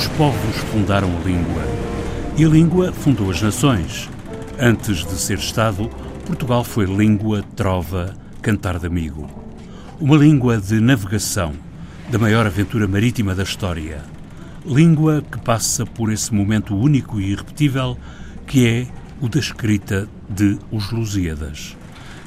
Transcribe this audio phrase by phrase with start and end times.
[0.00, 1.62] Os povos fundaram a língua
[2.34, 4.08] e a língua fundou as nações.
[4.58, 5.90] Antes de ser Estado,
[6.24, 9.28] Portugal foi língua, trova, cantar de amigo.
[10.00, 11.52] Uma língua de navegação,
[12.08, 14.02] da maior aventura marítima da história.
[14.64, 17.98] Língua que passa por esse momento único e irrepetível
[18.46, 18.86] que é
[19.20, 21.76] o da escrita de Os Lusíadas.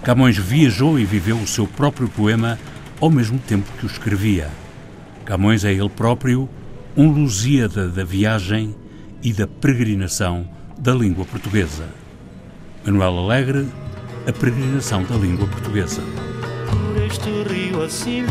[0.03, 2.59] Camões viajou e viveu o seu próprio poema
[3.01, 4.51] ao mesmo tempo que o escrevia.
[5.25, 6.47] Camões é ele próprio
[6.95, 8.75] um Lusíada da viagem
[9.21, 10.47] e da peregrinação
[10.77, 11.89] da língua portuguesa.
[12.85, 13.67] Manuel Alegre,
[14.27, 16.01] a peregrinação da língua portuguesa.
[16.69, 18.27] Por este rio acima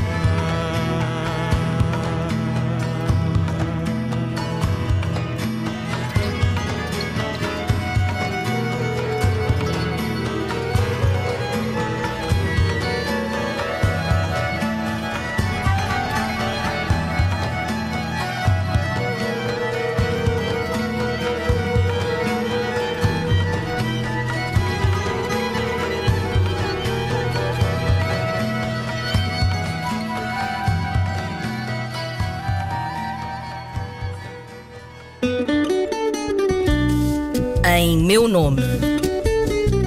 [38.33, 38.63] nome.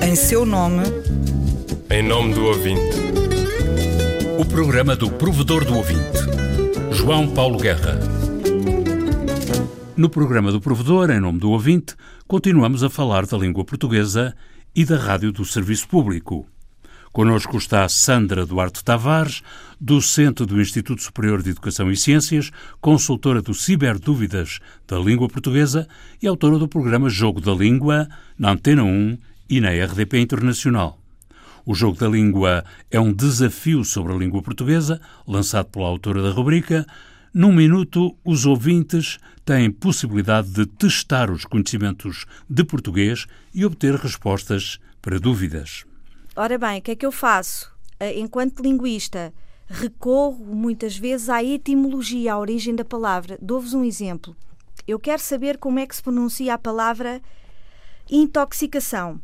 [0.07, 0.83] Em seu nome.
[1.89, 2.95] Em nome do ouvinte.
[4.39, 6.19] O programa do provedor do ouvinte.
[6.91, 7.99] João Paulo Guerra.
[9.97, 11.95] No programa do provedor, em nome do ouvinte,
[12.27, 14.35] continuamos a falar da língua portuguesa
[14.75, 16.45] e da rádio do serviço público.
[17.15, 19.41] Conosco está Sandra Duarte Tavares,
[19.79, 25.87] docente do Instituto Superior de Educação e Ciências, consultora do Ciberdúvidas da Língua Portuguesa
[26.21, 29.17] e autora do programa Jogo da Língua na Antena 1
[29.49, 30.99] e na RDP Internacional.
[31.65, 36.31] O Jogo da Língua é um desafio sobre a língua portuguesa, lançado pela autora da
[36.31, 36.85] rubrica.
[37.33, 44.81] Num minuto, os ouvintes têm possibilidade de testar os conhecimentos de português e obter respostas
[45.01, 45.85] para dúvidas.
[46.37, 47.71] Ora bem, o que é que eu faço?
[47.97, 49.33] Eh, enquanto linguista,
[49.67, 53.37] recorro muitas vezes à etimologia, à origem da palavra.
[53.41, 54.35] Dou-vos um exemplo.
[54.85, 57.21] Eu quero saber como é que se pronuncia a palavra
[58.11, 59.21] intoxicação.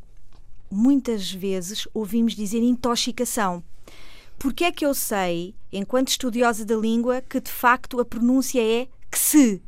[0.72, 3.62] Muitas vezes ouvimos dizer intoxicação.
[4.40, 8.88] Porque é que eu sei, enquanto estudiosa da língua, que de facto a pronúncia é
[9.12, 9.62] que se?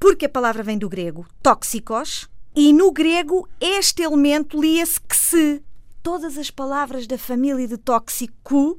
[0.00, 5.62] Porque a palavra vem do grego tóxicos e no grego este elemento lia-se que se
[6.02, 8.78] todas as palavras da família de tóxico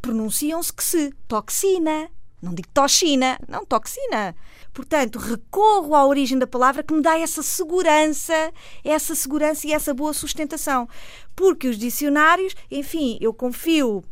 [0.00, 1.12] pronunciam-se que se.
[1.26, 2.10] Toxina.
[2.40, 4.36] Não digo toxina, não toxina.
[4.72, 8.52] Portanto, recorro à origem da palavra que me dá essa segurança,
[8.84, 10.86] essa segurança e essa boa sustentação.
[11.34, 14.04] Porque os dicionários, enfim, eu confio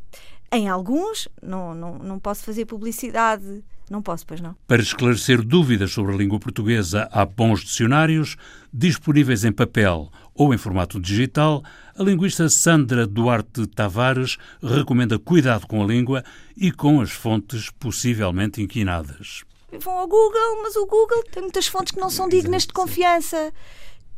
[0.50, 4.56] em alguns, não, não, não posso fazer publicidade não posso, pois não.
[4.66, 8.36] Para esclarecer dúvidas sobre a língua portuguesa, há bons dicionários
[8.72, 11.62] disponíveis em papel ou em formato digital.
[11.96, 16.24] A linguista Sandra Duarte Tavares recomenda cuidado com a língua
[16.56, 19.44] e com as fontes possivelmente inquinadas.
[19.78, 23.52] Vão ao Google, mas o Google tem muitas fontes que não são dignas de confiança.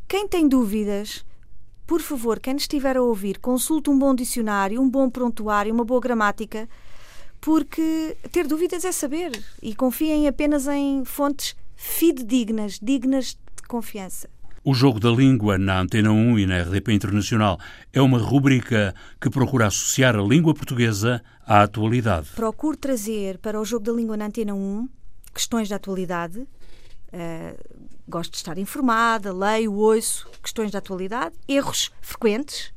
[0.06, 1.24] Quem tem dúvidas,
[1.86, 6.00] por favor, quem estiver a ouvir, consulte um bom dicionário, um bom prontuário, uma boa
[6.00, 6.68] gramática
[7.46, 9.30] porque ter dúvidas é saber
[9.62, 14.28] e confiem apenas em fontes fidedignas, dignas de confiança.
[14.64, 17.56] O Jogo da Língua na Antena 1 e na RDP Internacional
[17.92, 22.30] é uma rubrica que procura associar a língua portuguesa à atualidade.
[22.34, 24.88] Procuro trazer para o Jogo da Língua na Antena 1
[25.32, 26.40] questões da atualidade.
[26.40, 32.72] Uh, gosto de estar informada, leio, ouço questões da atualidade, erros frequentes,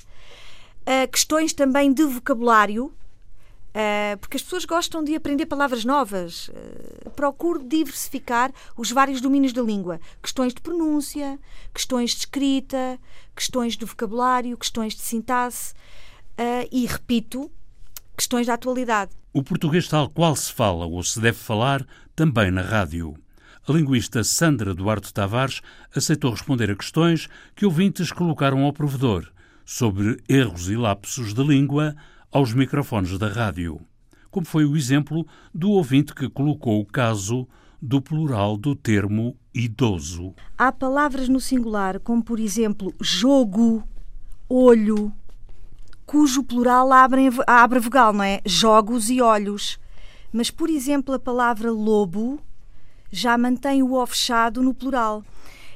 [0.81, 2.93] uh, questões também de vocabulário,
[3.69, 6.47] Uh, porque as pessoas gostam de aprender palavras novas.
[6.47, 11.39] Uh, procuro diversificar os vários domínios da língua: questões de pronúncia,
[11.73, 12.99] questões de escrita,
[13.35, 17.51] questões de vocabulário, questões de sintaxe uh, e, repito,
[18.17, 19.11] questões da atualidade.
[19.31, 21.85] O português tal qual se fala ou se deve falar
[22.15, 23.15] também na rádio.
[23.67, 25.61] A linguista Sandra Duarte Tavares
[25.95, 29.31] aceitou responder a questões que ouvintes colocaram ao provedor
[29.63, 31.95] sobre erros e lapsos de língua
[32.31, 33.81] aos microfones da rádio,
[34.29, 37.47] como foi o exemplo do ouvinte que colocou o caso
[37.81, 40.33] do plural do termo idoso.
[40.57, 43.83] Há palavras no singular, como por exemplo jogo,
[44.47, 45.11] olho,
[46.05, 48.41] cujo plural abre, abre vogal, não é?
[48.45, 49.79] Jogos e olhos.
[50.31, 52.39] Mas, por exemplo, a palavra lobo
[53.11, 55.23] já mantém o O fechado no plural.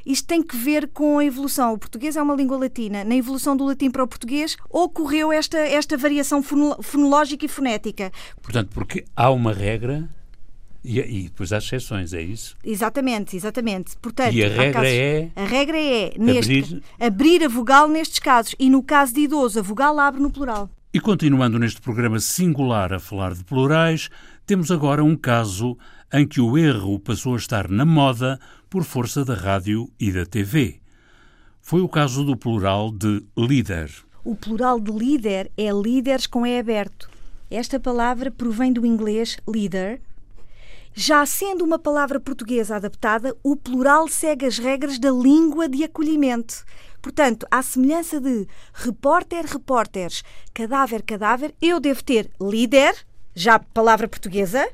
[0.05, 1.73] Isto tem que ver com a evolução.
[1.73, 3.03] O português é uma língua latina.
[3.03, 8.11] Na evolução do latim para o português ocorreu esta, esta variação fonológica e fonética.
[8.41, 10.09] Portanto, porque há uma regra
[10.85, 12.57] E, e depois há exceções, é isso?
[12.61, 13.95] Exatamente, exatamente.
[14.01, 18.19] Portanto, E a regra casos- é A regra é neste, abrir- abrir a vogal nestes
[18.19, 18.53] casos.
[18.59, 20.69] E no caso de idoso, a vogal abre no plural.
[20.93, 24.09] E continuando neste programa singular a falar de plurais,
[24.45, 25.77] temos agora um caso
[26.13, 28.37] em que o erro passou a estar na moda
[28.73, 30.81] por força da rádio e da TV.
[31.61, 33.91] Foi o caso do plural de líder.
[34.25, 37.07] O plural de líder é líderes com E aberto.
[37.51, 40.01] Esta palavra provém do inglês leader.
[40.91, 46.65] Já sendo uma palavra portuguesa adaptada, o plural segue as regras da língua de acolhimento.
[46.99, 52.95] Portanto, à semelhança de repórter, repórteres, cadáver, cadáver, eu devo ter líder,
[53.35, 54.67] já palavra portuguesa,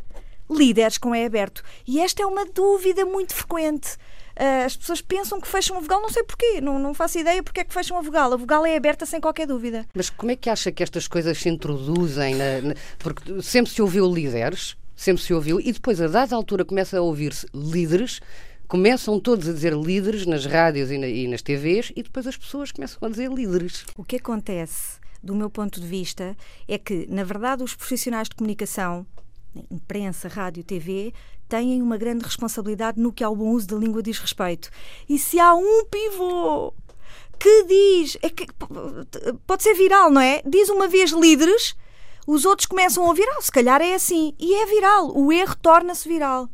[0.49, 1.63] líderes com E aberto.
[1.87, 3.97] E esta é uma dúvida muito frequente.
[4.35, 7.43] Ah, As pessoas pensam que fecham a vogal, não sei porquê, não, não faço ideia
[7.43, 8.31] porque é que fecham a vogal.
[8.33, 9.85] A vogal é aberta sem qualquer dúvida.
[9.93, 12.35] Mas como é que acha que estas coisas se introduzem?
[12.35, 16.63] na- na- porque sempre se ouviu líderes, sempre se ouviu, e depois, a dada altura,
[16.65, 18.19] começa a ouvir-se líderes,
[18.67, 22.37] começam todos a dizer líderes nas rádios e, na- e nas TVs, e depois as
[22.37, 23.83] pessoas começam a dizer líderes.
[23.97, 26.35] O que acontece, do meu ponto de vista,
[26.67, 29.05] é que, na verdade, os profissionais de comunicação,
[29.71, 31.13] imprensa, rádio, TV,
[31.47, 34.69] têm uma grande responsabilidade no que ao bom uso da língua diz respeito.
[35.07, 36.73] E se há um pivô
[37.39, 38.45] que diz, é que
[39.47, 40.41] pode ser viral, não é?
[40.45, 41.75] Diz uma vez líderes,
[42.27, 44.33] os outros começam a ouvir, ah, se calhar é assim.
[44.37, 45.17] E é viral.
[45.17, 46.49] O erro torna-se viral.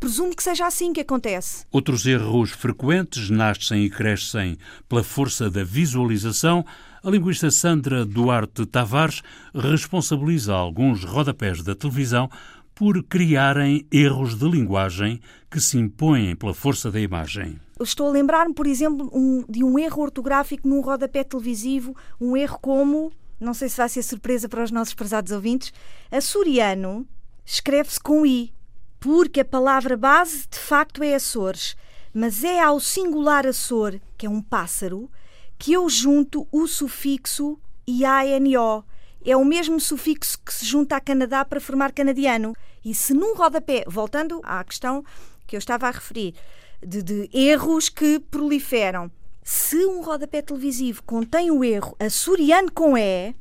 [0.00, 1.64] Presumo que seja assim que acontece.
[1.70, 4.58] Outros erros frequentes nascem e crescem
[4.88, 6.64] pela força da visualização.
[7.06, 9.22] A linguista Sandra Duarte Tavares
[9.54, 12.28] responsabiliza alguns rodapés da televisão
[12.74, 17.60] por criarem erros de linguagem que se impõem pela força da imagem.
[17.80, 22.58] Estou a lembrar-me, por exemplo, um- de um erro ortográfico num rodapé televisivo, um erro
[22.60, 25.72] como, não sei se vai ser surpresa para os nossos prezados ouvintes,
[26.10, 27.06] açoriano
[27.44, 28.52] escreve-se com I,
[28.98, 31.76] porque a palavra base de facto é Açores,
[32.12, 35.08] mas é ao singular Açor, que é um pássaro,
[35.58, 38.84] que eu junto o sufixo IANO.
[39.24, 42.54] É o mesmo sufixo que se junta a Canadá para formar canadiano.
[42.84, 45.04] E se num rodapé, voltando à questão
[45.46, 46.34] que eu estava a referir,
[46.80, 49.10] de, de erros que proliferam,
[49.42, 53.34] se um rodapé televisivo contém o erro açoriano com E,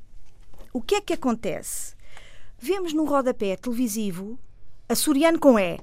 [0.74, 1.96] o que é que acontece?
[2.58, 4.40] Vemos num rodapé televisivo
[4.90, 5.80] açoriano com E.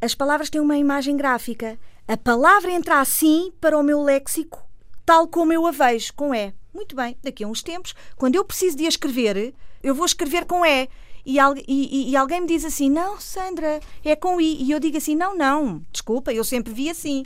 [0.00, 1.78] As palavras têm uma imagem gráfica.
[2.08, 4.65] A palavra entra assim para o meu léxico,
[5.06, 6.52] tal como eu a vejo, com E.
[6.74, 10.44] Muito bem, daqui a uns tempos, quando eu preciso de a escrever, eu vou escrever
[10.44, 10.88] com E.
[11.24, 14.62] E, e- e- alguém me diz assim: Não, Sandra, é com I.
[14.62, 17.24] E eu digo assim: Não, não, desculpa, eu sempre vi assim.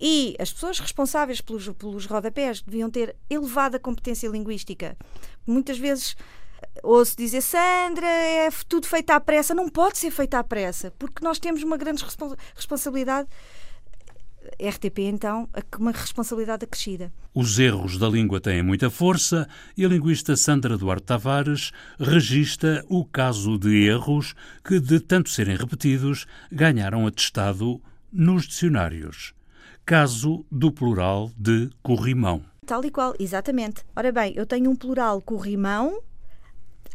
[0.00, 4.96] E as pessoas responsáveis pelos, pelos rodapés deviam ter elevada competência linguística.
[5.46, 6.14] Muitas vezes
[6.62, 9.54] eh, ouço dizer Sandra, é tudo feito à pressa.
[9.54, 13.28] Não pode ser feito à pressa, porque nós temos uma grande respons- responsabilidade.
[14.60, 17.12] RTP, então, uma responsabilidade acrescida.
[17.34, 23.04] Os erros da língua têm muita força e a linguista Sandra Duarte Tavares registra o
[23.04, 24.34] caso de erros
[24.64, 27.80] que, de tanto serem repetidos, ganharam atestado
[28.12, 29.32] nos dicionários.
[29.86, 32.42] Caso do plural de corrimão.
[32.66, 33.82] Tal e qual, exatamente.
[33.96, 36.02] Ora bem, eu tenho um plural corrimão,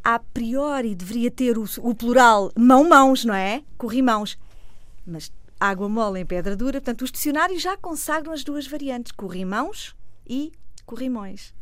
[0.03, 3.63] a priori deveria ter o, o plural mão-mãos, não é?
[3.77, 4.37] Corrimãos.
[5.07, 5.31] Mas
[5.69, 9.95] água mole em pedra dura, portanto, os dicionários já consagram as duas variantes, corrimãos
[10.27, 10.51] e
[10.85, 11.53] corrimões.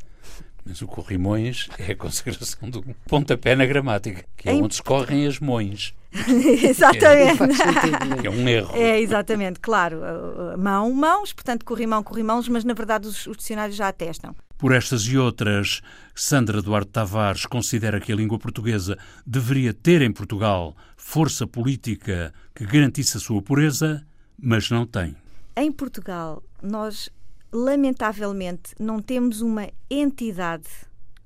[0.65, 5.39] Mas o corrimões é a consagração do pontapé na gramática, que é onde escorrem as
[5.39, 5.93] mões,
[6.69, 7.37] exatamente.
[7.37, 8.21] Faz sentido.
[8.21, 8.75] que é um erro.
[8.75, 9.99] É, exatamente, claro.
[9.99, 14.35] Uh, Mão, mãos, portanto, corrimão, corrimãos, mas na verdade os, os dicionários já atestam.
[14.57, 15.81] Por estas e outras,
[16.13, 22.65] Sandra Duarte Tavares considera que a língua portuguesa deveria ter em Portugal força política que
[22.65, 24.05] garantisse a sua pureza,
[24.37, 25.15] mas não tem.
[25.55, 27.09] Em Portugal, nós
[27.51, 30.67] lamentavelmente não temos uma entidade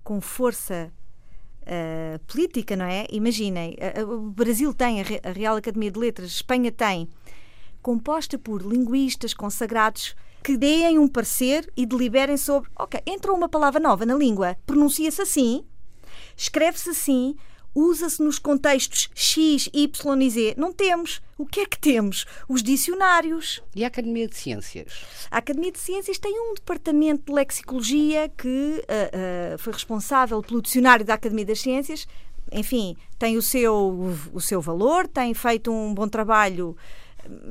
[0.03, 0.91] com força
[1.65, 3.05] ah, política, não é?
[3.11, 7.07] Imaginem, a- a- o Brasil tem a Real Academia de Letras, Espanha tem,
[7.81, 13.79] composta por linguistas consagrados que deem um parecer e deliberem sobre, ok, entrou uma palavra
[13.79, 15.63] nova na língua, pronuncia-se assim,
[16.37, 17.35] escreve-se assim,
[17.75, 20.55] usa-se nos contextos X, Y e Z.
[20.57, 21.21] Não temos.
[21.37, 22.25] O que é que temos?
[22.47, 23.61] Os dicionários.
[23.75, 25.03] E a Academia de Ciências?
[25.29, 30.61] A Academia de Ciências tem um departamento de lexicologia que ah, ah, foi responsável pelo
[30.61, 32.07] dicionário da Academia das Ciências.
[32.51, 36.77] Enfim, tem o seu, o seu valor, tem feito um bom trabalho,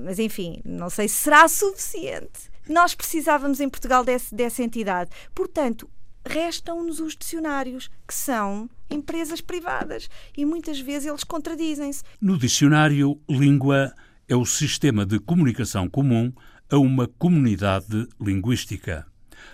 [0.04, 2.54] mas enfim, não sei se será suficiente.
[2.68, 5.10] Nós precisávamos em Portugal desse, dessa entidade.
[5.34, 5.90] Portanto,
[6.24, 12.02] restam-nos os dicionários, que são empresas privadas e muitas vezes eles contradizem-se.
[12.20, 13.92] No dicionário, língua
[14.28, 16.32] é o sistema de comunicação comum
[16.70, 19.06] a uma comunidade linguística.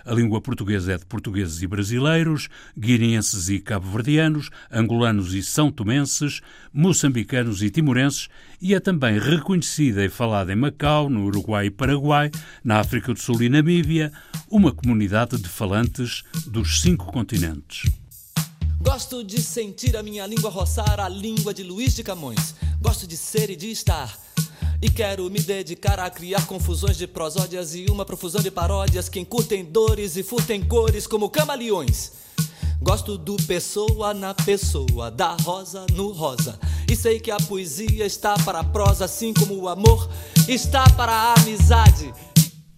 [0.05, 6.41] A língua portuguesa é de portugueses e brasileiros, guineenses e cabo-verdianos, angolanos e são tomenses,
[6.73, 8.29] moçambicanos e timorenses
[8.61, 12.31] e é também reconhecida e falada em Macau, no Uruguai e Paraguai,
[12.63, 14.11] na África do Sul e Namíbia,
[14.49, 17.89] uma comunidade de falantes dos cinco continentes.
[18.79, 22.55] Gosto de sentir a minha língua roçar a língua de Luiz de Camões.
[22.81, 24.17] Gosto de ser e de estar
[24.81, 29.19] e quero me dedicar a criar confusões de prosódias e uma profusão de paródias que
[29.19, 32.13] encurtem dores e furtem cores como camaleões.
[32.81, 36.59] Gosto do pessoa na pessoa, da rosa no rosa.
[36.89, 40.09] E sei que a poesia está para a prosa, assim como o amor
[40.47, 42.11] está para a amizade.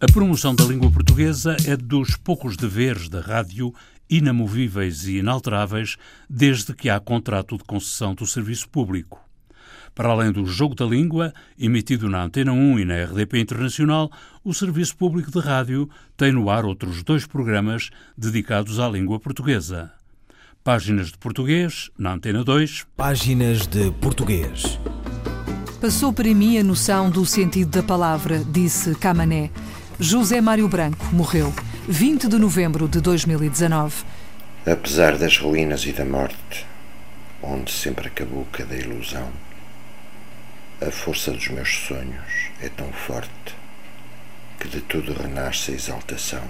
[0.01, 3.74] A promoção da língua portuguesa é dos poucos deveres da rádio
[4.10, 5.95] inamovíveis e inalteráveis
[6.29, 9.22] desde que há contrato de concessão do serviço público.
[9.95, 14.12] Para além do Jogo da Língua, emitido na Antena 1 e na RDP Internacional,
[14.43, 19.91] o Serviço Público de Rádio tem no ar outros dois programas dedicados à língua portuguesa.
[20.63, 22.88] Páginas de Português, na Antena 2.
[22.97, 24.79] Páginas de Português.
[25.79, 29.51] Passou para mim a noção do sentido da palavra, disse Camané.
[30.00, 31.53] José Mário Branco morreu,
[31.88, 34.05] 20 de novembro de 2019.
[34.65, 36.65] Apesar das ruínas e da morte,
[37.41, 39.29] onde sempre acabou cada ilusão,
[40.87, 43.55] a força dos meus sonhos é tão forte
[44.59, 46.43] que de tudo renasce a exaltação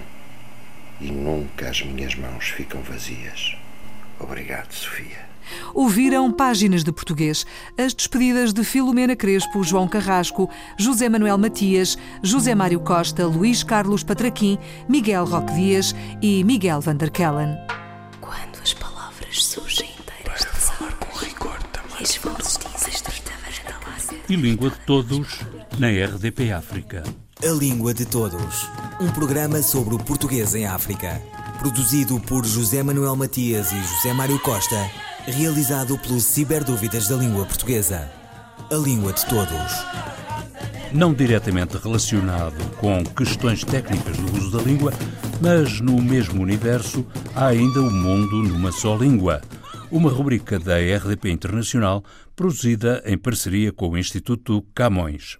[0.99, 3.55] e nunca as minhas mãos ficam vazias.
[4.19, 5.33] Obrigado, Sofia.
[5.73, 7.45] Ouviram páginas de português,
[7.77, 14.03] as despedidas de Filomena Crespo, João Carrasco, José Manuel Matias, José Mário Costa, Luís Carlos
[14.03, 17.57] Patraquim, Miguel Roque Dias e Miguel Vanderkellen.
[24.33, 25.41] E Língua de Todos
[25.77, 27.03] na RDP África.
[27.43, 28.67] A Língua de Todos.
[28.99, 31.21] Um programa sobre o português em África.
[31.59, 34.89] Produzido por José Manuel Matias e José Mário Costa.
[35.27, 38.11] Realizado pelos Ciberdúvidas da Língua Portuguesa.
[38.71, 39.85] A Língua de Todos.
[40.91, 44.93] Não diretamente relacionado com questões técnicas do uso da língua,
[45.41, 49.41] mas no mesmo universo há ainda o mundo numa só língua
[49.93, 52.03] uma rubrica da RDP Internacional
[52.35, 55.37] produzida em parceria com o Instituto Camões.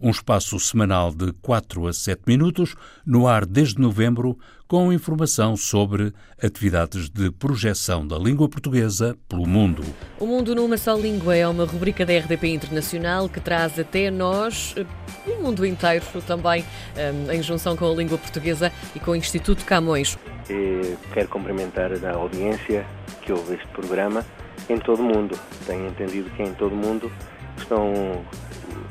[0.00, 6.12] Um espaço semanal de 4 a 7 minutos, no ar desde novembro, com informação sobre
[6.42, 9.82] atividades de projeção da língua portuguesa pelo mundo.
[10.20, 14.74] O Mundo numa Só Língua é uma rubrica da RDP Internacional que traz até nós
[14.76, 14.84] eh,
[15.26, 19.64] o mundo inteiro, também eh, em junção com a língua portuguesa e com o Instituto
[19.64, 20.18] Camões.
[20.50, 22.86] E quero cumprimentar a audiência
[23.22, 24.24] que ouve este programa
[24.68, 25.38] em todo o mundo.
[25.66, 27.10] Tenho entendido que em todo o mundo
[27.56, 28.22] estão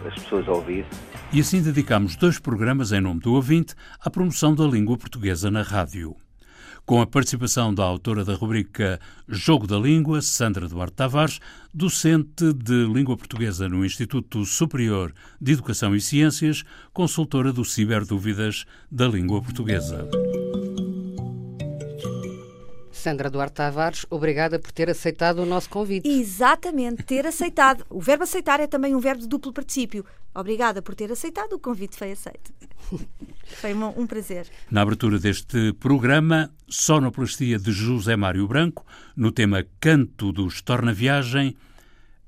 [0.07, 0.85] as pessoas a ouvir.
[1.31, 5.61] E assim dedicamos dois programas em nome do ouvinte à promoção da língua portuguesa na
[5.61, 6.15] rádio.
[6.85, 8.97] Com a participação da autora da rubrica
[9.27, 11.41] Jogo da Língua, Sandra Duarte Tavares,
[11.73, 19.05] docente de língua portuguesa no Instituto Superior de Educação e Ciências, consultora do Ciberdúvidas da
[19.05, 20.07] Língua Portuguesa.
[22.97, 26.07] Sandra Duarte Tavares, obrigada por ter aceitado o nosso convite.
[26.07, 27.85] Exatamente, ter aceitado.
[27.89, 30.03] O verbo aceitar é também um verbo de duplo particípio.
[30.33, 32.51] Obrigada por ter aceitado, o convite foi aceito.
[33.47, 34.45] Foi um, prazer.
[34.69, 38.85] Na abertura deste programa, sonoplastia de José Mário Branco,
[39.15, 41.55] no tema Canto dos Torna Viagem.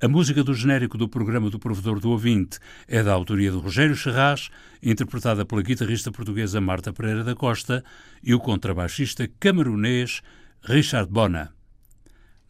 [0.02, 2.58] A música do genérico do programa do Provedor do Ouvinte
[2.88, 4.50] é da autoria de Rogério Serraz,
[4.82, 7.84] interpretada pela guitarrista portuguesa Marta Pereira da Costa
[8.24, 10.22] e o contrabaixista camerunês
[10.64, 11.54] Richard Bona.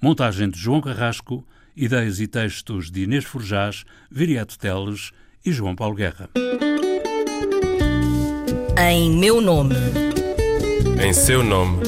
[0.02, 5.12] Montagem de João Carrasco, ideias e textos de Inês Forjás, Viriato Teles
[5.46, 6.30] e João Paulo Guerra.
[8.78, 9.76] Em meu nome.
[11.06, 11.84] Em seu nome.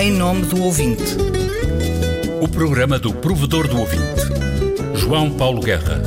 [0.00, 1.16] Em nome do ouvinte.
[2.40, 4.22] O programa do provedor do ouvinte.
[4.94, 6.02] João Paulo Guerra.